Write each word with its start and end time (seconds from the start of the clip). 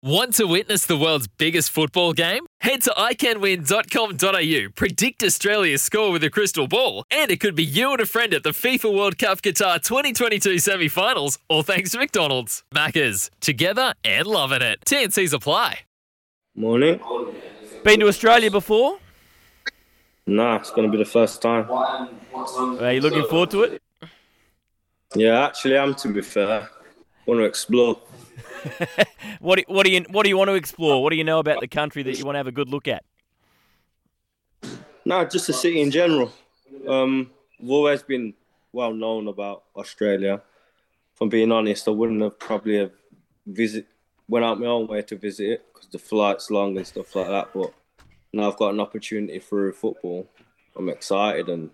Want 0.00 0.34
to 0.34 0.44
witness 0.44 0.86
the 0.86 0.96
world's 0.96 1.26
biggest 1.26 1.70
football 1.70 2.12
game? 2.12 2.46
Head 2.60 2.82
to 2.82 2.90
iCanWin.com.au, 2.90 4.70
predict 4.76 5.24
Australia's 5.24 5.82
score 5.82 6.12
with 6.12 6.22
a 6.22 6.30
crystal 6.30 6.68
ball, 6.68 7.02
and 7.10 7.32
it 7.32 7.40
could 7.40 7.56
be 7.56 7.64
you 7.64 7.90
and 7.90 8.00
a 8.00 8.06
friend 8.06 8.32
at 8.32 8.44
the 8.44 8.50
FIFA 8.50 8.96
World 8.96 9.18
Cup 9.18 9.42
Qatar 9.42 9.82
2022 9.82 10.60
semi 10.60 10.86
finals, 10.86 11.40
all 11.48 11.64
thanks 11.64 11.90
to 11.90 11.98
McDonald's. 11.98 12.62
Maccas, 12.72 13.28
together 13.40 13.92
and 14.04 14.28
loving 14.28 14.62
it. 14.62 14.78
TNC's 14.86 15.32
apply. 15.32 15.80
Morning. 16.54 17.00
Been 17.82 17.98
to 17.98 18.06
Australia 18.06 18.52
before? 18.52 18.98
Nah, 20.28 20.58
it's 20.58 20.70
going 20.70 20.88
to 20.88 20.92
be 20.96 21.02
the 21.02 21.10
first 21.10 21.42
time. 21.42 21.68
Are 21.68 22.92
you 22.92 23.00
looking 23.00 23.24
forward 23.24 23.50
to 23.50 23.62
it? 23.64 23.82
Yeah, 25.16 25.44
actually, 25.44 25.76
I'm 25.76 25.96
to 25.96 26.12
be 26.12 26.22
fair. 26.22 26.70
Want 27.26 27.40
to 27.40 27.44
explore. 27.44 27.98
What 29.40 29.58
do, 29.58 29.64
what 29.68 29.84
do 29.84 29.92
you 29.92 30.04
what 30.10 30.24
do 30.24 30.28
you 30.28 30.36
want 30.36 30.48
to 30.48 30.54
explore? 30.54 31.02
What 31.02 31.10
do 31.10 31.16
you 31.16 31.22
know 31.22 31.38
about 31.38 31.60
the 31.60 31.68
country 31.68 32.02
that 32.02 32.18
you 32.18 32.24
want 32.24 32.34
to 32.34 32.38
have 32.38 32.48
a 32.48 32.52
good 32.52 32.68
look 32.68 32.88
at? 32.88 33.04
No, 35.04 35.24
just 35.24 35.46
the 35.46 35.52
city 35.52 35.80
in 35.80 35.90
general. 35.90 36.32
Um, 36.88 37.30
we've 37.60 37.70
always 37.70 38.02
been 38.02 38.34
well 38.72 38.92
known 38.92 39.28
about 39.28 39.64
Australia. 39.76 40.42
I'm 41.20 41.28
being 41.28 41.52
honest, 41.52 41.88
I 41.88 41.92
wouldn't 41.92 42.20
have 42.20 42.38
probably 42.38 42.78
have 42.78 42.92
visit 43.46 43.86
went 44.28 44.44
out 44.44 44.60
my 44.60 44.66
own 44.66 44.86
way 44.86 45.02
to 45.02 45.16
visit 45.16 45.50
it 45.50 45.64
because 45.72 45.88
the 45.88 45.98
flight's 45.98 46.50
long 46.50 46.76
and 46.76 46.86
stuff 46.86 47.14
like 47.16 47.28
that. 47.28 47.48
But 47.54 47.72
now 48.32 48.50
I've 48.50 48.58
got 48.58 48.74
an 48.74 48.80
opportunity 48.80 49.38
through 49.38 49.72
football. 49.72 50.28
I'm 50.76 50.88
excited 50.88 51.48
and 51.48 51.70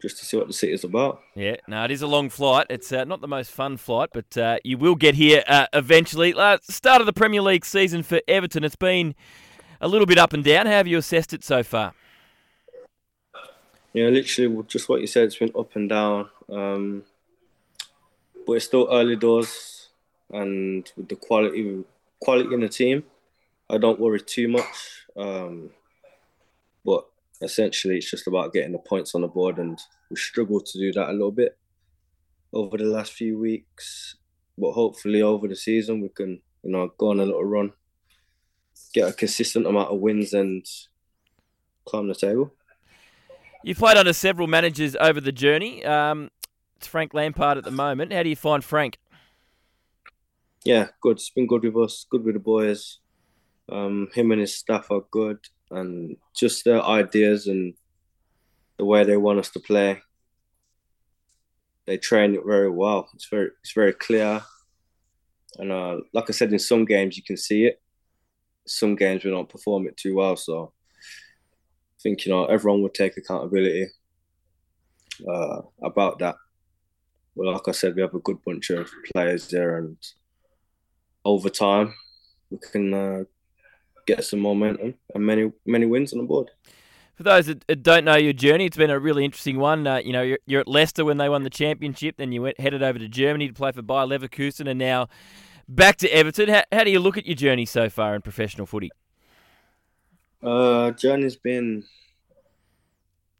just 0.00 0.18
to 0.18 0.24
see 0.24 0.36
what 0.36 0.46
the 0.46 0.52
city's 0.52 0.84
about. 0.84 1.20
Yeah, 1.34 1.56
no, 1.66 1.84
it 1.84 1.90
is 1.90 2.02
a 2.02 2.06
long 2.06 2.30
flight. 2.30 2.66
It's 2.70 2.92
uh, 2.92 3.04
not 3.04 3.20
the 3.20 3.28
most 3.28 3.50
fun 3.50 3.76
flight, 3.76 4.10
but 4.12 4.36
uh, 4.36 4.58
you 4.64 4.78
will 4.78 4.94
get 4.94 5.14
here 5.14 5.42
uh, 5.46 5.66
eventually. 5.72 6.34
Uh, 6.34 6.58
start 6.62 7.00
of 7.00 7.06
the 7.06 7.12
Premier 7.12 7.42
League 7.42 7.64
season 7.64 8.02
for 8.02 8.20
Everton. 8.28 8.64
It's 8.64 8.76
been 8.76 9.14
a 9.80 9.88
little 9.88 10.06
bit 10.06 10.18
up 10.18 10.32
and 10.32 10.44
down. 10.44 10.66
How 10.66 10.72
have 10.72 10.86
you 10.86 10.98
assessed 10.98 11.32
it 11.32 11.44
so 11.44 11.62
far? 11.62 11.94
Yeah, 13.92 14.08
literally 14.08 14.64
just 14.68 14.88
what 14.88 15.00
you 15.00 15.06
said. 15.06 15.24
It's 15.24 15.36
been 15.36 15.52
up 15.58 15.74
and 15.74 15.88
down, 15.88 16.28
um, 16.48 17.04
but 18.46 18.52
it's 18.52 18.66
still 18.66 18.88
early 18.90 19.16
doors, 19.16 19.88
and 20.30 20.90
with 20.96 21.08
the 21.08 21.16
quality 21.16 21.84
quality 22.20 22.54
in 22.54 22.60
the 22.60 22.68
team, 22.68 23.04
I 23.70 23.78
don't 23.78 23.98
worry 23.98 24.20
too 24.20 24.48
much. 24.48 25.06
Um, 25.16 25.70
but 26.84 27.06
essentially, 27.42 27.96
it's 27.96 28.10
just 28.10 28.26
about 28.26 28.52
getting 28.52 28.72
the 28.72 28.78
points 28.78 29.14
on 29.14 29.22
the 29.22 29.28
board, 29.28 29.58
and 29.58 29.78
we 30.10 30.16
struggled 30.16 30.66
to 30.66 30.78
do 30.78 30.92
that 30.92 31.10
a 31.10 31.12
little 31.12 31.32
bit 31.32 31.56
over 32.52 32.76
the 32.76 32.84
last 32.84 33.12
few 33.12 33.38
weeks. 33.38 34.16
But 34.56 34.72
hopefully, 34.72 35.22
over 35.22 35.46
the 35.48 35.56
season, 35.56 36.00
we 36.00 36.08
can 36.08 36.40
you 36.62 36.72
know 36.72 36.92
go 36.98 37.10
on 37.10 37.20
a 37.20 37.24
little 37.24 37.44
run, 37.44 37.72
get 38.92 39.08
a 39.08 39.12
consistent 39.12 39.66
amount 39.66 39.90
of 39.90 40.00
wins, 40.00 40.32
and 40.32 40.66
climb 41.84 42.08
the 42.08 42.14
table. 42.14 42.52
You've 43.62 43.78
played 43.78 43.96
under 43.96 44.12
several 44.12 44.46
managers 44.46 44.96
over 44.96 45.20
the 45.20 45.32
journey. 45.32 45.84
Um, 45.84 46.30
it's 46.76 46.86
Frank 46.86 47.12
Lampard 47.12 47.58
at 47.58 47.64
the 47.64 47.72
moment. 47.72 48.12
How 48.12 48.22
do 48.22 48.28
you 48.28 48.36
find 48.36 48.62
Frank? 48.62 48.98
Yeah, 50.64 50.88
good. 51.00 51.16
It's 51.16 51.30
been 51.30 51.46
good 51.46 51.64
with 51.64 51.76
us, 51.76 52.06
good 52.08 52.24
with 52.24 52.34
the 52.34 52.40
boys. 52.40 52.98
Um, 53.70 54.08
him 54.14 54.30
and 54.30 54.40
his 54.40 54.56
staff 54.56 54.90
are 54.90 55.02
good, 55.10 55.38
and 55.70 56.16
just 56.34 56.64
their 56.64 56.82
ideas 56.82 57.46
and 57.46 57.74
the 58.78 58.84
way 58.84 59.04
they 59.04 59.16
want 59.16 59.38
us 59.38 59.50
to 59.50 59.60
play. 59.60 60.00
They 61.86 61.98
train 61.98 62.34
it 62.34 62.42
very 62.46 62.70
well. 62.70 63.08
It's 63.14 63.28
very, 63.28 63.50
it's 63.62 63.72
very 63.72 63.92
clear. 63.92 64.42
And 65.58 65.72
uh, 65.72 65.98
like 66.12 66.28
I 66.28 66.32
said, 66.32 66.52
in 66.52 66.58
some 66.58 66.84
games 66.84 67.16
you 67.16 67.22
can 67.22 67.36
see 67.36 67.64
it. 67.64 67.80
Some 68.66 68.96
games 68.96 69.24
we 69.24 69.30
don't 69.30 69.48
perform 69.48 69.86
it 69.86 69.96
too 69.96 70.14
well. 70.14 70.36
So 70.36 70.72
I 71.98 71.98
think 72.02 72.26
you 72.26 72.32
know 72.32 72.44
everyone 72.44 72.82
would 72.82 72.94
take 72.94 73.16
accountability 73.16 73.86
uh, 75.28 75.62
about 75.82 76.18
that. 76.20 76.36
Well, 77.34 77.52
like 77.52 77.66
I 77.66 77.72
said, 77.72 77.94
we 77.94 78.02
have 78.02 78.14
a 78.14 78.20
good 78.20 78.42
bunch 78.44 78.70
of 78.70 78.90
players 79.12 79.48
there, 79.48 79.78
and 79.78 79.96
over 81.24 81.48
time 81.48 81.94
we 82.50 82.58
can 82.58 82.94
uh, 82.94 83.24
get 84.08 84.24
some 84.24 84.40
momentum 84.40 84.94
and 85.14 85.24
many 85.24 85.52
many 85.66 85.86
wins 85.86 86.12
on 86.12 86.18
the 86.18 86.24
board. 86.24 86.50
For 87.14 87.24
those 87.24 87.46
that 87.46 87.82
don't 87.82 88.04
know 88.04 88.16
your 88.16 88.32
journey, 88.32 88.66
it's 88.66 88.76
been 88.76 88.90
a 88.90 88.98
really 88.98 89.24
interesting 89.24 89.58
one. 89.58 89.86
Uh, 89.88 89.96
you 89.96 90.12
know, 90.12 90.22
you're, 90.22 90.38
you're, 90.46 90.60
at 90.60 90.68
Leicester 90.68 91.04
when 91.04 91.16
they 91.16 91.28
won 91.28 91.42
the 91.42 91.50
championship, 91.50 92.16
then 92.16 92.30
you 92.30 92.42
went 92.42 92.60
headed 92.60 92.80
over 92.80 92.96
to 92.96 93.08
Germany 93.08 93.48
to 93.48 93.54
play 93.54 93.72
for 93.72 93.82
Bayer 93.82 94.06
Leverkusen, 94.06 94.68
and 94.70 94.78
now 94.78 95.08
back 95.68 95.96
to 95.96 96.08
Everton. 96.10 96.48
How, 96.48 96.62
how 96.70 96.84
do 96.84 96.90
you 96.90 97.00
look 97.00 97.18
at 97.18 97.26
your 97.26 97.34
journey 97.34 97.66
so 97.66 97.90
far 97.90 98.14
in 98.14 98.22
professional 98.22 98.66
footy? 98.66 98.90
Uh, 100.40 100.92
journey's 100.92 101.34
been 101.34 101.82
a 102.30 102.34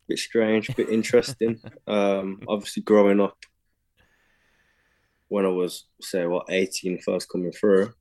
bit 0.09 0.19
strange, 0.19 0.69
a 0.69 0.75
bit 0.75 0.89
interesting. 0.89 1.61
um, 1.87 2.41
obviously, 2.49 2.83
growing 2.83 3.21
up 3.21 3.39
when 5.29 5.47
I 5.47 5.50
was 5.50 5.85
say 6.00 6.27
what 6.27 6.47
18, 6.50 6.99
first 6.99 7.31
coming 7.31 7.53
through, 7.53 7.93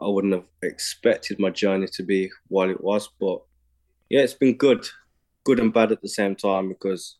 I 0.00 0.08
wouldn't 0.08 0.34
have 0.34 0.46
expected 0.62 1.38
my 1.38 1.50
journey 1.50 1.86
to 1.92 2.02
be 2.02 2.30
what 2.48 2.70
it 2.70 2.82
was. 2.82 3.08
But 3.20 3.40
yeah, 4.08 4.20
it's 4.20 4.34
been 4.34 4.56
good, 4.56 4.86
good 5.44 5.58
and 5.60 5.72
bad 5.72 5.92
at 5.92 6.02
the 6.02 6.08
same 6.08 6.36
time 6.36 6.68
because 6.68 7.18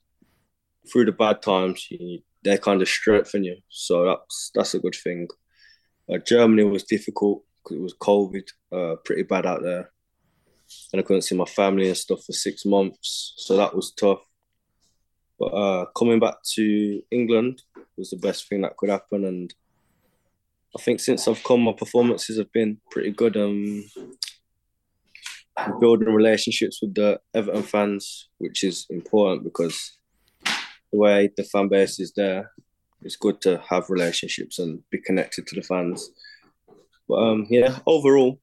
through 0.90 1.06
the 1.06 1.12
bad 1.12 1.42
times, 1.42 1.86
you, 1.90 2.20
they 2.44 2.58
kind 2.58 2.82
of 2.82 2.88
strengthen 2.88 3.44
you. 3.44 3.56
So 3.68 4.04
that's 4.04 4.50
that's 4.54 4.74
a 4.74 4.80
good 4.80 4.94
thing. 4.94 5.28
Uh, 6.12 6.18
Germany 6.18 6.64
was 6.64 6.84
difficult 6.84 7.42
because 7.62 7.78
it 7.78 7.82
was 7.82 7.94
COVID, 7.94 8.48
uh, 8.72 8.96
pretty 9.04 9.22
bad 9.22 9.46
out 9.46 9.62
there 9.62 9.90
and 10.92 11.00
I 11.00 11.02
couldn't 11.02 11.22
see 11.22 11.36
my 11.36 11.44
family 11.44 11.88
and 11.88 11.96
stuff 11.96 12.24
for 12.24 12.32
six 12.32 12.64
months. 12.64 13.34
So 13.36 13.56
that 13.56 13.74
was 13.74 13.92
tough. 13.92 14.20
But 15.38 15.46
uh, 15.46 15.86
coming 15.96 16.18
back 16.18 16.36
to 16.54 17.02
England 17.10 17.62
was 17.96 18.10
the 18.10 18.16
best 18.16 18.48
thing 18.48 18.62
that 18.62 18.76
could 18.76 18.88
happen, 18.88 19.24
and 19.24 19.52
I 20.76 20.82
think 20.82 21.00
since 21.00 21.26
I've 21.26 21.42
come, 21.42 21.62
my 21.62 21.72
performances 21.72 22.36
have 22.36 22.52
been 22.52 22.78
pretty 22.90 23.10
good. 23.10 23.36
Um, 23.36 23.84
building 25.80 26.12
relationships 26.12 26.80
with 26.82 26.94
the 26.94 27.18
Everton 27.32 27.62
fans, 27.62 28.28
which 28.36 28.62
is 28.62 28.86
important 28.90 29.44
because 29.44 29.96
the 30.92 30.98
way 30.98 31.30
the 31.34 31.44
fan 31.44 31.68
base 31.68 31.98
is 31.98 32.12
there, 32.14 32.52
it's 33.00 33.16
good 33.16 33.40
to 33.40 33.62
have 33.70 33.88
relationships 33.88 34.58
and 34.58 34.82
be 34.90 34.98
connected 34.98 35.46
to 35.46 35.54
the 35.54 35.62
fans. 35.62 36.10
But 37.08 37.16
um, 37.16 37.46
yeah, 37.48 37.78
overall, 37.86 38.38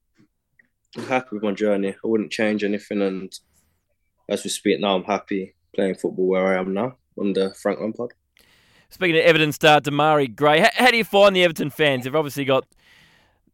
I'm 0.97 1.05
happy 1.05 1.29
with 1.33 1.43
my 1.43 1.51
journey. 1.51 1.89
I 1.89 2.07
wouldn't 2.07 2.31
change 2.31 2.63
anything. 2.63 3.03
And 3.03 3.31
as 4.27 4.43
we 4.43 4.49
speak 4.49 4.79
now, 4.79 4.95
I'm 4.95 5.03
happy 5.03 5.53
playing 5.75 5.95
football 5.95 6.29
where 6.29 6.47
I 6.47 6.59
am 6.59 6.73
now 6.73 6.97
under 7.19 7.53
Frank 7.53 7.79
Lampard. 7.79 8.13
Speaking 8.93 9.17
of 9.17 9.23
Everton 9.23 9.51
star 9.51 9.81
Demarai 9.81 10.35
Gray, 10.35 10.59
how, 10.59 10.69
how 10.75 10.91
do 10.91 10.97
you 10.97 11.03
find 11.03 11.35
the 11.35 11.43
Everton 11.43 11.71
fans? 11.71 12.03
They've 12.03 12.15
obviously 12.15 12.45
got 12.45 12.63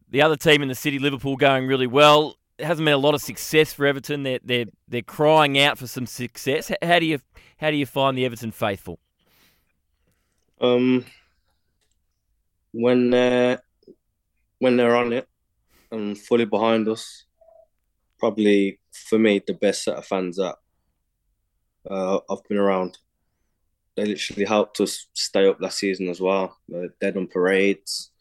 the 0.10 0.22
other 0.22 0.36
team 0.36 0.62
in 0.62 0.68
the 0.68 0.76
city, 0.76 1.00
Liverpool, 1.00 1.38
going 1.38 1.66
really 1.66 1.88
well. 1.88 2.36
It 2.58 2.66
hasn't 2.66 2.84
been 2.84 2.94
a 2.94 2.98
lot 2.98 3.16
of 3.16 3.22
success 3.22 3.72
for 3.72 3.86
Everton. 3.86 4.24
They're 4.24 4.42
they're 4.44 4.66
they're 4.90 5.02
crying 5.02 5.58
out 5.58 5.78
for 5.78 5.88
some 5.88 6.06
success. 6.06 6.74
How 6.82 7.00
do 7.00 7.06
you 7.06 7.20
how 7.58 7.72
do 7.72 7.78
you 7.78 7.86
find 7.86 8.18
the 8.18 8.26
Everton 8.26 8.52
faithful? 8.52 9.00
Um, 10.60 11.06
when 12.74 13.10
they're 13.10 13.62
when 14.58 14.76
they're 14.76 14.98
on 14.98 15.14
it 15.14 15.30
and 15.90 16.18
fully 16.18 16.44
behind 16.44 16.90
us, 16.90 17.24
probably 18.18 18.78
for 18.92 19.18
me 19.18 19.42
the 19.48 19.54
best 19.54 19.86
set 19.86 19.96
of 19.96 20.06
fans 20.06 20.36
that 20.36 20.58
uh, 21.90 22.20
I've 22.30 22.44
been 22.50 22.58
around. 22.58 22.98
They 24.00 24.06
literally 24.06 24.46
helped 24.46 24.80
us 24.80 25.08
stay 25.14 25.46
up 25.46 25.60
last 25.60 25.80
season 25.80 26.08
as 26.08 26.22
well. 26.22 26.58
They 26.70 27.12
on 27.12 27.28
parades, 27.28 28.12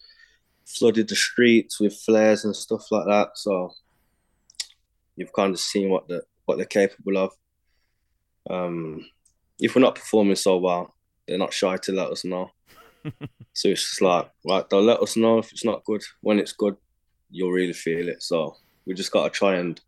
flooded 0.66 1.08
the 1.08 1.14
streets 1.14 1.78
with 1.78 1.94
flares 1.94 2.44
and 2.44 2.56
stuff 2.56 2.90
like 2.90 3.06
that. 3.06 3.28
So 3.36 3.70
you've 5.14 5.32
kind 5.32 5.54
of 5.54 5.60
seen 5.60 5.88
what 5.88 6.08
the 6.08 6.24
what 6.46 6.56
they're 6.56 6.66
capable 6.66 7.16
of. 7.16 7.30
Um, 8.50 9.06
if 9.60 9.76
we're 9.76 9.82
not 9.82 9.94
performing 9.94 10.34
so 10.34 10.56
well, 10.56 10.96
they're 11.28 11.38
not 11.38 11.52
shy 11.52 11.76
to 11.76 11.92
let 11.92 12.10
us 12.10 12.24
know. 12.24 12.50
so 13.52 13.68
it's 13.68 13.88
just 13.88 14.02
like, 14.02 14.28
right, 14.48 14.68
they'll 14.68 14.82
let 14.82 15.00
us 15.00 15.16
know 15.16 15.38
if 15.38 15.52
it's 15.52 15.64
not 15.64 15.84
good. 15.84 16.02
When 16.22 16.40
it's 16.40 16.54
good, 16.54 16.76
you'll 17.30 17.52
really 17.52 17.72
feel 17.72 18.08
it. 18.08 18.24
So 18.24 18.56
we 18.84 18.94
just 18.94 19.12
got 19.12 19.22
to 19.22 19.30
try 19.30 19.54
and 19.54 19.80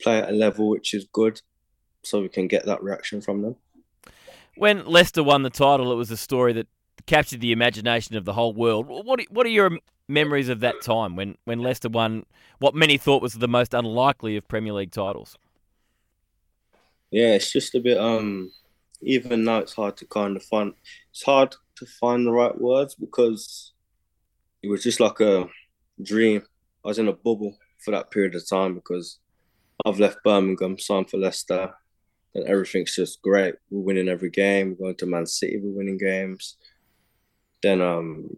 play 0.00 0.18
at 0.18 0.28
a 0.28 0.32
level 0.32 0.68
which 0.68 0.94
is 0.94 1.08
good 1.12 1.42
so 2.04 2.22
we 2.22 2.28
can 2.28 2.46
get 2.46 2.64
that 2.66 2.80
reaction 2.80 3.20
from 3.20 3.42
them. 3.42 3.56
When 4.60 4.84
Leicester 4.84 5.22
won 5.22 5.42
the 5.42 5.48
title, 5.48 5.90
it 5.90 5.94
was 5.94 6.10
a 6.10 6.18
story 6.18 6.52
that 6.52 6.68
captured 7.06 7.40
the 7.40 7.50
imagination 7.50 8.14
of 8.16 8.26
the 8.26 8.34
whole 8.34 8.52
world. 8.52 8.88
What 8.88 9.18
what 9.30 9.46
are 9.46 9.48
your 9.48 9.78
memories 10.06 10.50
of 10.50 10.60
that 10.60 10.82
time 10.82 11.16
when, 11.16 11.38
when 11.44 11.60
Leicester 11.60 11.88
won 11.88 12.26
what 12.58 12.74
many 12.74 12.98
thought 12.98 13.22
was 13.22 13.32
the 13.32 13.48
most 13.48 13.72
unlikely 13.72 14.36
of 14.36 14.46
Premier 14.48 14.74
League 14.74 14.90
titles? 14.90 15.38
Yeah, 17.10 17.32
it's 17.36 17.50
just 17.50 17.74
a 17.74 17.80
bit 17.80 17.96
um 17.96 18.52
even 19.00 19.44
now 19.44 19.60
it's 19.60 19.72
hard 19.72 19.96
to 19.96 20.06
kind 20.06 20.36
of 20.36 20.42
find 20.42 20.74
it's 21.10 21.22
hard 21.22 21.56
to 21.76 21.86
find 21.98 22.26
the 22.26 22.30
right 22.30 22.60
words 22.60 22.94
because 22.94 23.72
it 24.62 24.68
was 24.68 24.82
just 24.82 25.00
like 25.00 25.20
a 25.20 25.48
dream 26.02 26.42
I 26.84 26.88
was 26.88 26.98
in 26.98 27.08
a 27.08 27.14
bubble 27.14 27.56
for 27.82 27.92
that 27.92 28.10
period 28.10 28.34
of 28.34 28.46
time 28.46 28.74
because 28.74 29.20
I've 29.86 29.98
left 29.98 30.22
Birmingham, 30.22 30.78
signed 30.78 31.08
for 31.08 31.16
Leicester, 31.16 31.72
and 32.34 32.44
everything's 32.46 32.94
just 32.94 33.22
great. 33.22 33.54
We're 33.70 33.80
winning 33.80 34.08
every 34.08 34.30
game. 34.30 34.76
We're 34.78 34.88
going 34.88 34.96
to 34.96 35.06
Man 35.06 35.26
City, 35.26 35.58
we're 35.62 35.76
winning 35.76 35.98
games. 35.98 36.56
Then 37.62 37.80
um, 37.80 38.36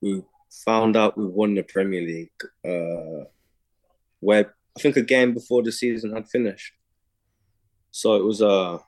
we 0.00 0.22
found 0.64 0.96
out 0.96 1.16
we 1.16 1.26
won 1.26 1.54
the 1.54 1.62
Premier 1.62 2.02
League, 2.02 2.30
uh, 2.64 3.24
where 4.20 4.54
I 4.76 4.80
think 4.80 4.96
a 4.96 5.02
game 5.02 5.34
before 5.34 5.62
the 5.62 5.72
season 5.72 6.14
had 6.14 6.28
finished. 6.28 6.72
So 7.90 8.16
it 8.16 8.24
was 8.24 8.42
uh, 8.42 8.78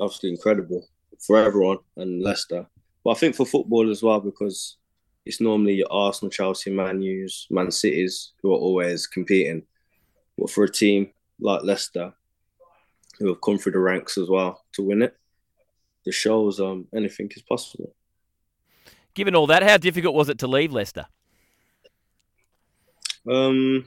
obviously 0.00 0.30
incredible 0.30 0.86
for 1.20 1.38
everyone 1.38 1.78
and 1.96 2.22
Leicester. 2.22 2.66
But 3.04 3.10
I 3.12 3.14
think 3.14 3.34
for 3.34 3.46
football 3.46 3.90
as 3.90 4.02
well, 4.02 4.20
because 4.20 4.76
it's 5.24 5.40
normally 5.40 5.74
your 5.74 5.92
Arsenal, 5.92 6.30
Chelsea, 6.30 6.70
Man 6.70 7.02
U's, 7.02 7.46
Man 7.50 7.70
Cities 7.70 8.32
who 8.42 8.52
are 8.52 8.58
always 8.58 9.06
competing. 9.06 9.62
But 10.36 10.50
for 10.50 10.64
a 10.64 10.70
team 10.70 11.10
like 11.40 11.62
Leicester, 11.62 12.12
who 13.20 13.28
have 13.28 13.40
come 13.42 13.58
through 13.58 13.72
the 13.72 13.78
ranks 13.78 14.18
as 14.18 14.28
well 14.28 14.64
to 14.72 14.82
win 14.82 15.02
it, 15.02 15.16
the 16.04 16.12
shows 16.12 16.58
um 16.58 16.88
anything 16.94 17.30
is 17.36 17.42
possible. 17.42 17.94
Given 19.14 19.36
all 19.36 19.46
that, 19.48 19.62
how 19.62 19.76
difficult 19.76 20.14
was 20.14 20.28
it 20.28 20.38
to 20.38 20.46
leave 20.46 20.72
Leicester? 20.72 21.06
Um, 23.28 23.84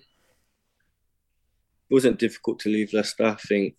it 1.89 1.93
wasn't 1.93 2.19
difficult 2.19 2.59
to 2.59 2.69
leave 2.69 2.93
Leicester. 2.93 3.25
I 3.25 3.35
think 3.35 3.75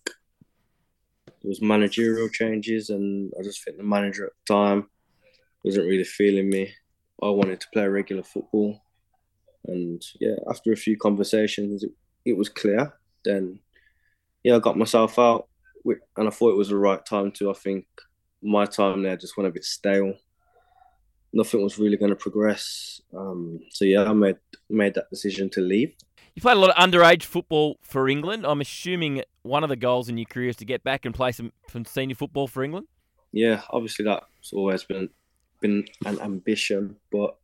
there 1.25 1.49
was 1.49 1.61
managerial 1.61 2.29
changes, 2.29 2.89
and 2.89 3.31
I 3.39 3.43
just 3.43 3.63
think 3.63 3.77
the 3.77 3.83
manager 3.83 4.25
at 4.25 4.33
the 4.47 4.53
time 4.53 4.89
wasn't 5.63 5.87
really 5.87 6.03
feeling 6.03 6.49
me. 6.49 6.73
I 7.23 7.29
wanted 7.29 7.61
to 7.61 7.67
play 7.71 7.87
regular 7.87 8.23
football, 8.23 8.81
and 9.65 10.03
yeah, 10.19 10.35
after 10.49 10.73
a 10.73 10.77
few 10.77 10.97
conversations, 10.97 11.83
it, 11.83 11.91
it 12.25 12.35
was 12.35 12.49
clear. 12.49 12.93
Then, 13.23 13.59
yeah, 14.45 14.57
I 14.57 14.59
got 14.59 14.77
myself 14.77 15.17
out, 15.17 15.47
and 15.85 16.27
I 16.27 16.29
thought 16.29 16.51
it 16.51 16.57
was 16.57 16.69
the 16.69 16.77
right 16.77 17.03
time 17.03 17.31
to. 17.31 17.49
I 17.49 17.53
think 17.53 17.87
my 18.43 18.67
time 18.67 19.01
there 19.01 19.17
just 19.17 19.35
went 19.35 19.47
a 19.47 19.51
bit 19.51 19.63
stale. 19.63 20.13
Nothing 21.33 21.63
was 21.63 21.79
really 21.79 21.97
going 21.97 22.11
to 22.11 22.15
progress. 22.15 23.01
Um, 23.17 23.59
so 23.71 23.85
yeah, 23.85 24.03
I 24.03 24.13
made 24.13 24.37
made 24.69 24.93
that 24.93 25.09
decision 25.09 25.49
to 25.49 25.61
leave. 25.61 25.95
You 26.35 26.43
played 26.43 26.57
a 26.57 26.59
lot 26.59 26.69
of 26.69 26.75
underage 26.75 27.23
football 27.23 27.79
for 27.81 28.07
England. 28.07 28.45
I'm 28.45 28.61
assuming 28.61 29.23
one 29.41 29.63
of 29.63 29.69
the 29.69 29.75
goals 29.75 30.09
in 30.09 30.17
your 30.19 30.27
career 30.27 30.49
is 30.49 30.57
to 30.57 30.65
get 30.65 30.83
back 30.83 31.05
and 31.05 31.15
play 31.15 31.31
some, 31.31 31.51
some 31.71 31.83
senior 31.83 32.15
football 32.15 32.47
for 32.47 32.63
England. 32.63 32.85
Yeah, 33.31 33.63
obviously 33.71 34.05
that's 34.05 34.53
always 34.53 34.83
been 34.83 35.09
been 35.59 35.85
an 36.05 36.21
ambition, 36.21 36.97
but 37.11 37.35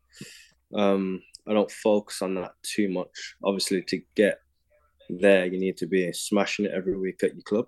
um, 0.76 1.24
I 1.48 1.54
don't 1.54 1.72
focus 1.72 2.22
on 2.22 2.36
that 2.36 2.52
too 2.62 2.90
much. 2.90 3.36
Obviously, 3.44 3.82
to 3.82 4.02
get 4.14 4.42
there, 5.10 5.46
you 5.46 5.60
need 5.60 5.78
to 5.78 5.86
be 5.86 6.12
smashing 6.14 6.66
it 6.66 6.72
every 6.74 6.98
week 6.98 7.24
at 7.24 7.34
your 7.34 7.44
club. 7.44 7.68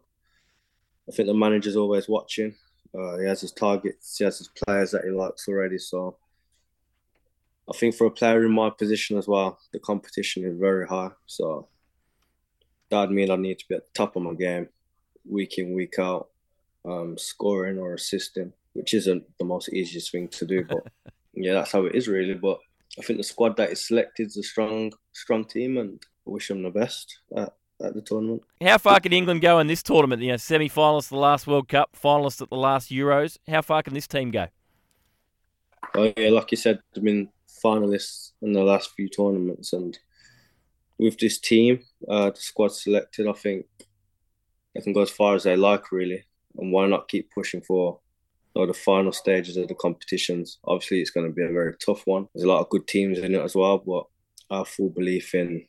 I 1.09 1.11
think 1.11 1.27
the 1.27 1.33
manager's 1.33 1.75
always 1.75 2.07
watching. 2.07 2.55
Uh, 2.97 3.17
he 3.17 3.25
has 3.25 3.41
his 3.41 3.51
targets, 3.51 4.17
he 4.17 4.23
has 4.23 4.37
his 4.37 4.49
players 4.49 4.91
that 4.91 5.03
he 5.03 5.11
likes 5.11 5.47
already. 5.47 5.77
So 5.79 6.17
I 7.69 7.75
think 7.75 7.95
for 7.95 8.07
a 8.07 8.11
player 8.11 8.45
in 8.45 8.51
my 8.51 8.69
position 8.69 9.17
as 9.17 9.27
well, 9.27 9.57
the 9.71 9.79
competition 9.79 10.45
is 10.45 10.57
very 10.57 10.87
high. 10.87 11.11
So 11.25 11.67
that 12.89 13.11
means 13.11 13.29
I 13.29 13.35
need 13.35 13.59
to 13.59 13.65
be 13.67 13.75
at 13.75 13.81
the 13.81 13.93
top 13.93 14.15
of 14.15 14.23
my 14.23 14.33
game, 14.33 14.67
week 15.27 15.57
in, 15.57 15.73
week 15.73 15.97
out, 15.97 16.29
um, 16.85 17.17
scoring 17.17 17.79
or 17.79 17.93
assisting, 17.93 18.53
which 18.73 18.93
isn't 18.93 19.23
the 19.39 19.45
most 19.45 19.69
easiest 19.69 20.11
thing 20.11 20.27
to 20.29 20.45
do. 20.45 20.63
But 20.63 20.85
yeah, 21.33 21.53
that's 21.53 21.71
how 21.71 21.85
it 21.85 21.95
is 21.95 22.07
really. 22.07 22.35
But 22.35 22.59
I 22.99 23.01
think 23.01 23.17
the 23.17 23.23
squad 23.23 23.57
that 23.57 23.71
is 23.71 23.87
selected 23.87 24.27
is 24.27 24.37
a 24.37 24.43
strong, 24.43 24.91
strong 25.13 25.45
team, 25.45 25.77
and 25.77 26.01
wish 26.25 26.47
them 26.47 26.63
the 26.63 26.69
best 26.69 27.19
at, 27.35 27.53
at 27.81 27.93
the 27.93 28.01
tournament. 28.01 28.43
How 28.61 28.77
far 28.77 28.99
can 28.99 29.13
England 29.13 29.41
go 29.41 29.59
in 29.59 29.67
this 29.67 29.83
tournament? 29.83 30.21
You 30.21 30.31
know, 30.31 30.37
semi-finalists 30.37 31.05
at 31.05 31.09
the 31.09 31.17
last 31.17 31.47
World 31.47 31.67
Cup, 31.67 31.95
finalists 32.01 32.41
at 32.41 32.49
the 32.49 32.57
last 32.57 32.91
Euros. 32.91 33.37
How 33.47 33.61
far 33.61 33.83
can 33.83 33.93
this 33.93 34.07
team 34.07 34.31
go? 34.31 34.47
Oh 35.95 36.13
yeah, 36.17 36.29
like 36.29 36.51
you 36.51 36.57
said, 36.57 36.79
I 36.95 36.99
mean 36.99 37.29
finalists 37.63 38.31
in 38.41 38.53
the 38.53 38.63
last 38.63 38.91
few 38.95 39.09
tournaments, 39.09 39.73
and 39.73 39.97
with 40.97 41.17
this 41.19 41.39
team, 41.39 41.81
uh, 42.07 42.29
the 42.29 42.39
squad 42.39 42.71
selected, 42.71 43.27
I 43.27 43.33
think 43.33 43.65
they 44.73 44.81
can 44.81 44.93
go 44.93 45.01
as 45.01 45.09
far 45.09 45.35
as 45.35 45.43
they 45.43 45.55
like, 45.55 45.91
really. 45.91 46.23
And 46.57 46.71
why 46.71 46.87
not 46.87 47.07
keep 47.07 47.31
pushing 47.31 47.61
for 47.61 47.99
you 48.55 48.61
know, 48.61 48.67
the 48.67 48.73
final 48.73 49.11
stages 49.11 49.57
of 49.57 49.67
the 49.67 49.75
competitions? 49.75 50.59
Obviously, 50.63 51.01
it's 51.01 51.11
going 51.11 51.27
to 51.27 51.33
be 51.33 51.43
a 51.43 51.51
very 51.51 51.75
tough 51.83 52.05
one. 52.05 52.27
There's 52.33 52.45
a 52.45 52.47
lot 52.47 52.61
of 52.61 52.69
good 52.69 52.87
teams 52.87 53.19
in 53.19 53.35
it 53.35 53.41
as 53.41 53.55
well, 53.55 53.79
but 53.79 54.05
have 54.55 54.67
full 54.67 54.89
belief 54.89 55.33
in 55.33 55.65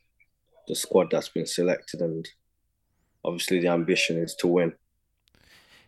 the 0.68 0.74
squad 0.74 1.10
that's 1.10 1.28
been 1.28 1.46
selected, 1.46 2.00
and 2.00 2.28
obviously 3.24 3.60
the 3.60 3.68
ambition 3.68 4.18
is 4.18 4.34
to 4.36 4.48
win. 4.48 4.72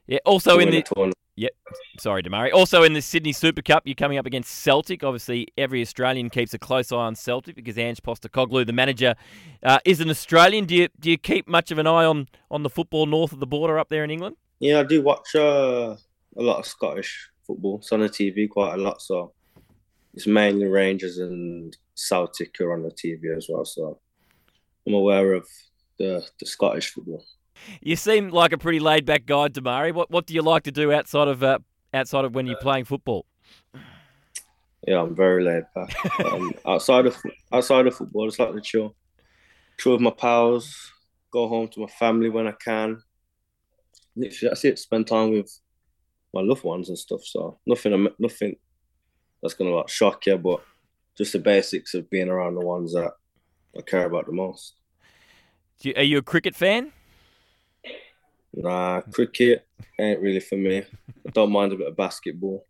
Yeah. 0.06 0.18
Also 0.24 0.58
in 0.58 0.70
the, 0.70 1.12
Yep. 1.38 1.52
Sorry, 1.98 2.22
Demarai. 2.22 2.52
Also 2.52 2.82
in 2.82 2.94
the 2.94 3.02
Sydney 3.02 3.32
Super 3.32 3.60
Cup, 3.60 3.82
you're 3.84 3.94
coming 3.94 4.16
up 4.16 4.24
against 4.24 4.50
Celtic. 4.50 5.04
Obviously, 5.04 5.48
every 5.58 5.82
Australian 5.82 6.30
keeps 6.30 6.54
a 6.54 6.58
close 6.58 6.90
eye 6.90 6.96
on 6.96 7.14
Celtic 7.14 7.56
because 7.56 7.76
Ange 7.76 8.02
Postecoglou, 8.02 8.66
the 8.66 8.72
manager, 8.72 9.14
uh, 9.62 9.78
is 9.84 10.00
an 10.00 10.08
Australian. 10.08 10.64
Do 10.64 10.74
you 10.74 10.88
do 10.98 11.10
you 11.10 11.18
keep 11.18 11.46
much 11.46 11.70
of 11.70 11.78
an 11.78 11.86
eye 11.86 12.06
on 12.06 12.28
on 12.50 12.62
the 12.62 12.70
football 12.70 13.04
north 13.04 13.32
of 13.32 13.40
the 13.40 13.46
border 13.46 13.78
up 13.78 13.90
there 13.90 14.02
in 14.02 14.10
England? 14.10 14.36
Yeah, 14.60 14.80
I 14.80 14.84
do 14.84 15.02
watch 15.02 15.34
uh, 15.34 15.96
a 16.36 16.42
lot 16.42 16.58
of 16.58 16.66
Scottish 16.66 17.28
football. 17.46 17.78
It's 17.78 17.92
on 17.92 18.00
the 18.00 18.08
TV 18.08 18.48
quite 18.48 18.74
a 18.74 18.78
lot, 18.78 19.02
so 19.02 19.34
it's 20.14 20.26
mainly 20.26 20.64
Rangers 20.64 21.18
and 21.18 21.76
Celtic 21.94 22.58
are 22.62 22.72
on 22.72 22.82
the 22.82 22.90
TV 22.90 23.36
as 23.36 23.48
well. 23.50 23.66
So 23.66 24.00
I'm 24.86 24.94
aware 24.94 25.32
of 25.32 25.46
the 25.98 26.26
the 26.38 26.46
Scottish 26.46 26.90
football. 26.90 27.24
You 27.80 27.96
seem 27.96 28.28
like 28.28 28.52
a 28.52 28.58
pretty 28.58 28.80
laid 28.80 29.06
back 29.06 29.26
guy, 29.26 29.48
Demarai. 29.48 29.92
What 29.92 30.10
what 30.10 30.26
do 30.26 30.34
you 30.34 30.42
like 30.42 30.64
to 30.64 30.72
do 30.72 30.92
outside 30.92 31.28
of 31.28 31.42
uh, 31.42 31.58
outside 31.92 32.24
of 32.24 32.34
when 32.34 32.46
you're 32.46 32.56
playing 32.58 32.84
football? 32.84 33.26
Yeah, 34.86 35.00
I'm 35.00 35.16
very 35.16 35.42
laid 35.42 35.64
back. 35.74 36.20
um, 36.24 36.52
outside 36.66 37.06
of 37.06 37.16
outside 37.52 37.86
of 37.86 37.96
football, 37.96 38.28
it's 38.28 38.38
like 38.38 38.52
to 38.52 38.60
chill, 38.60 38.94
chill 39.78 39.92
with 39.92 40.00
my 40.00 40.10
pals, 40.10 40.92
go 41.32 41.48
home 41.48 41.68
to 41.68 41.80
my 41.80 41.88
family 41.88 42.28
when 42.28 42.46
I 42.46 42.52
can. 42.52 43.02
Literally, 44.14 44.50
that's 44.50 44.64
it. 44.64 44.78
Spend 44.78 45.06
time 45.06 45.32
with 45.32 45.50
my 46.32 46.40
loved 46.40 46.64
ones 46.64 46.88
and 46.88 46.98
stuff. 46.98 47.24
So 47.24 47.58
nothing, 47.66 48.08
nothing 48.18 48.56
that's 49.42 49.54
gonna 49.54 49.70
like 49.70 49.88
shock 49.88 50.26
you, 50.26 50.38
but 50.38 50.62
just 51.16 51.32
the 51.32 51.38
basics 51.38 51.94
of 51.94 52.08
being 52.10 52.28
around 52.28 52.54
the 52.54 52.64
ones 52.64 52.92
that 52.92 53.12
I 53.76 53.82
care 53.82 54.06
about 54.06 54.26
the 54.26 54.32
most. 54.32 54.74
You, 55.80 55.92
are 55.96 56.02
you 56.02 56.18
a 56.18 56.22
cricket 56.22 56.54
fan? 56.54 56.92
Nah, 58.54 59.02
cricket 59.02 59.66
ain't 60.00 60.20
really 60.20 60.40
for 60.40 60.56
me. 60.56 60.78
I 60.78 61.30
don't 61.32 61.52
mind 61.52 61.72
a 61.72 61.76
bit 61.76 61.88
of 61.88 61.96
basketball. 61.96 62.64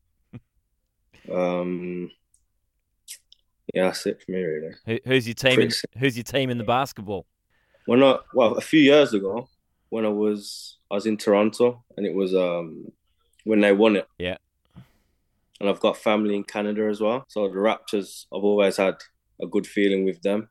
Um, 1.32 2.10
yeah, 3.72 3.84
that's 3.84 4.06
it 4.06 4.22
for 4.22 4.32
me 4.32 4.42
really. 4.42 4.74
Who, 4.86 4.98
who's 5.04 5.26
your 5.26 5.34
team? 5.34 5.60
In, 5.60 5.70
who's 5.98 6.16
your 6.16 6.24
team 6.24 6.50
in 6.50 6.58
the 6.58 6.64
basketball? 6.64 7.26
When 7.86 8.02
I 8.02 8.18
well, 8.34 8.54
a 8.54 8.60
few 8.60 8.80
years 8.80 9.14
ago, 9.14 9.48
when 9.90 10.04
I 10.04 10.08
was 10.08 10.78
I 10.90 10.94
was 10.94 11.06
in 11.06 11.16
Toronto, 11.16 11.84
and 11.96 12.06
it 12.06 12.14
was 12.14 12.34
um 12.34 12.90
when 13.44 13.60
they 13.60 13.72
won 13.72 13.96
it. 13.96 14.08
Yeah. 14.18 14.36
And 15.60 15.68
I've 15.70 15.80
got 15.80 15.96
family 15.96 16.36
in 16.36 16.44
Canada 16.44 16.86
as 16.88 17.00
well, 17.00 17.24
so 17.28 17.48
the 17.48 17.54
Raptors. 17.54 18.26
I've 18.32 18.44
always 18.44 18.76
had 18.76 18.96
a 19.40 19.46
good 19.46 19.66
feeling 19.66 20.04
with 20.04 20.20
them. 20.22 20.48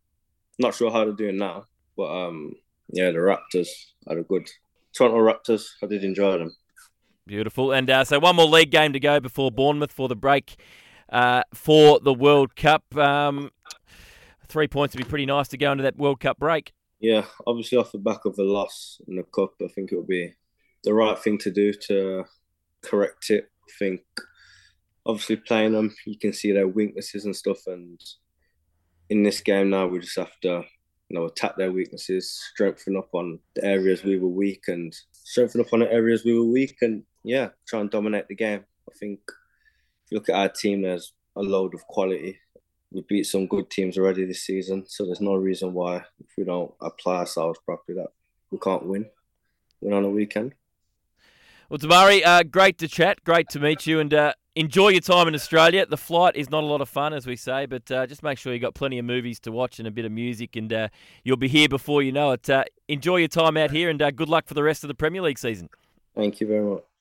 Not 0.57 0.75
sure 0.75 0.91
how 0.91 1.05
they're 1.05 1.13
doing 1.13 1.37
now, 1.37 1.65
but 1.97 2.11
um 2.11 2.55
yeah, 2.89 3.11
the 3.11 3.17
Raptors 3.17 3.69
had 4.07 4.17
a 4.17 4.23
good 4.23 4.49
Toronto 4.95 5.17
Raptors. 5.17 5.67
I 5.83 5.87
did 5.87 6.03
enjoy 6.03 6.37
them. 6.37 6.55
Beautiful. 7.27 7.71
And 7.71 7.89
uh, 7.89 8.03
so 8.03 8.19
one 8.19 8.35
more 8.35 8.45
league 8.45 8.69
game 8.69 8.93
to 8.93 8.99
go 8.99 9.19
before 9.19 9.51
Bournemouth 9.51 9.91
for 9.91 10.07
the 10.07 10.15
break 10.15 10.57
uh, 11.09 11.41
for 11.53 11.99
the 11.99 12.13
World 12.13 12.55
Cup. 12.55 12.95
Um, 12.95 13.49
three 14.47 14.67
points 14.67 14.95
would 14.95 15.03
be 15.03 15.09
pretty 15.09 15.25
nice 15.25 15.47
to 15.49 15.57
go 15.57 15.71
into 15.71 15.83
that 15.83 15.97
World 15.97 16.19
Cup 16.19 16.37
break. 16.37 16.71
Yeah, 16.99 17.25
obviously 17.45 17.77
off 17.77 17.91
the 17.91 17.97
back 17.97 18.25
of 18.25 18.35
the 18.35 18.43
loss 18.43 19.01
in 19.07 19.15
the 19.15 19.23
cup, 19.23 19.53
I 19.61 19.67
think 19.67 19.91
it 19.91 19.97
would 19.97 20.07
be 20.07 20.33
the 20.83 20.93
right 20.93 21.17
thing 21.17 21.37
to 21.39 21.51
do 21.51 21.73
to 21.73 22.25
correct 22.81 23.29
it. 23.29 23.49
I 23.67 23.71
think 23.77 24.01
obviously 25.05 25.35
playing 25.35 25.73
them, 25.73 25.95
you 26.05 26.17
can 26.17 26.31
see 26.31 26.51
their 26.51 26.67
weaknesses 26.67 27.25
and 27.25 27.35
stuff. 27.35 27.67
And 27.67 27.99
in 29.09 29.23
this 29.23 29.41
game 29.41 29.69
now, 29.69 29.87
we 29.87 29.99
just 29.99 30.17
have 30.17 30.39
to 30.41 30.65
you 31.09 31.19
know, 31.19 31.25
attack 31.25 31.55
their 31.55 31.71
weaknesses, 31.71 32.31
strengthen 32.51 32.97
up 32.97 33.09
on 33.13 33.39
the 33.55 33.63
areas 33.63 34.03
we 34.03 34.17
were 34.17 34.27
weak, 34.29 34.63
and 34.67 34.95
strengthen 35.11 35.61
up 35.61 35.71
on 35.71 35.79
the 35.79 35.91
areas 35.91 36.23
we 36.25 36.33
were 36.33 36.45
weak, 36.45 36.77
and 36.81 37.03
yeah, 37.23 37.49
try 37.67 37.79
and 37.79 37.91
dominate 37.91 38.27
the 38.27 38.35
game. 38.35 38.63
I 38.89 38.93
think 38.97 39.19
if 39.27 40.11
you 40.11 40.17
look 40.17 40.29
at 40.29 40.35
our 40.35 40.49
team, 40.49 40.81
there's 40.81 41.13
a 41.35 41.41
load 41.41 41.73
of 41.75 41.85
quality. 41.87 42.39
We 42.91 43.03
beat 43.07 43.25
some 43.25 43.45
good 43.45 43.69
teams 43.69 43.97
already 43.97 44.25
this 44.25 44.43
season, 44.43 44.85
so 44.87 45.05
there's 45.05 45.21
no 45.21 45.35
reason 45.35 45.73
why 45.73 45.97
if 45.97 46.27
we 46.37 46.43
don't 46.43 46.73
apply 46.81 47.17
ourselves 47.17 47.59
properly 47.65 47.97
that 47.99 48.09
we 48.49 48.57
can't 48.57 48.85
win. 48.85 49.05
Win 49.81 49.93
on 49.93 50.05
a 50.05 50.09
weekend. 50.09 50.53
Well, 51.69 51.79
Demarai, 51.79 52.25
uh, 52.25 52.43
great 52.43 52.77
to 52.79 52.87
chat, 52.87 53.23
great 53.23 53.49
to 53.49 53.59
meet 53.59 53.85
you, 53.85 53.99
and 53.99 54.13
uh, 54.13 54.33
enjoy 54.55 54.89
your 54.89 55.01
time 55.01 55.27
in 55.27 55.35
Australia. 55.35 55.85
The 55.85 55.97
flight 55.97 56.35
is 56.35 56.49
not 56.49 56.63
a 56.63 56.65
lot 56.65 56.81
of 56.81 56.89
fun, 56.89 57.13
as 57.13 57.27
we 57.27 57.35
say, 57.35 57.65
but 57.65 57.89
uh, 57.91 58.07
just 58.07 58.23
make 58.23 58.37
sure 58.37 58.53
you've 58.53 58.61
got 58.61 58.73
plenty 58.73 58.97
of 58.97 59.05
movies 59.05 59.39
to 59.41 59.51
watch 59.51 59.79
and 59.79 59.87
a 59.87 59.91
bit 59.91 60.05
of 60.05 60.11
music, 60.11 60.55
and 60.55 60.71
uh, 60.71 60.87
you'll 61.23 61.37
be 61.37 61.47
here 61.47 61.69
before 61.69 62.01
you 62.01 62.11
know 62.11 62.31
it. 62.31 62.49
Uh, 62.49 62.63
enjoy 62.87 63.17
your 63.17 63.27
time 63.27 63.57
out 63.57 63.71
here, 63.71 63.89
and 63.89 64.01
uh, 64.01 64.11
good 64.11 64.29
luck 64.29 64.47
for 64.47 64.53
the 64.53 64.63
rest 64.63 64.83
of 64.83 64.87
the 64.87 64.95
Premier 64.95 65.21
League 65.21 65.39
season. 65.39 65.69
Thank 66.15 66.39
you 66.39 66.47
very 66.47 66.63
much. 66.63 66.85